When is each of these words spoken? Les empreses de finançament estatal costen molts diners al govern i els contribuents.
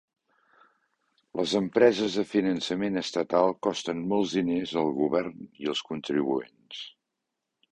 Les 1.41 1.51
empreses 1.59 2.15
de 2.19 2.23
finançament 2.31 2.97
estatal 3.03 3.53
costen 3.67 4.01
molts 4.15 4.33
diners 4.39 4.75
al 4.83 4.91
govern 5.03 5.37
i 5.65 5.71
els 5.75 5.85
contribuents. 5.91 6.83